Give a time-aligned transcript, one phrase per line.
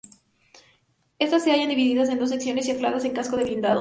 [1.19, 3.69] Estas se hallan divididas en dos secciones y ancladas al casco del blindado.